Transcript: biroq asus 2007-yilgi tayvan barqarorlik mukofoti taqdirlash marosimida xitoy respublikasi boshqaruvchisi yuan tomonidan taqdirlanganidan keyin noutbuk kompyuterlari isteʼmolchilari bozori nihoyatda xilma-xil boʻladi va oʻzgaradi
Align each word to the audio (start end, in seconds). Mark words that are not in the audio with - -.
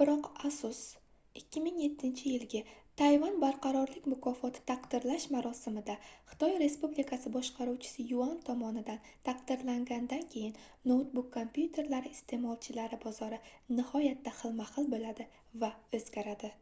biroq 0.00 0.24
asus 0.46 0.78
2007-yilgi 1.40 2.60
tayvan 3.02 3.36
barqarorlik 3.42 4.06
mukofoti 4.12 4.62
taqdirlash 4.70 5.26
marosimida 5.34 5.94
xitoy 6.32 6.54
respublikasi 6.62 7.30
boshqaruvchisi 7.36 8.06
yuan 8.14 8.32
tomonidan 8.48 9.06
taqdirlanganidan 9.28 10.24
keyin 10.34 10.58
noutbuk 10.94 11.28
kompyuterlari 11.38 12.12
isteʼmolchilari 12.18 12.98
bozori 13.06 13.38
nihoyatda 13.78 14.34
xilma-xil 14.40 14.90
boʻladi 14.96 15.28
va 15.66 15.72
oʻzgaradi 16.00 16.52